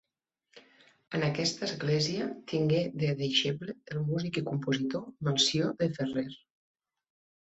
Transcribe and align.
En 1.17 1.25
aquesta 1.25 1.65
església 1.67 2.29
tingué 2.51 2.79
de 3.03 3.09
deixeble 3.19 3.75
el 3.97 3.99
músic 4.07 4.39
i 4.41 4.43
compositor 4.47 5.05
Melcior 5.29 5.77
de 5.83 5.91
Ferrer. 5.99 6.25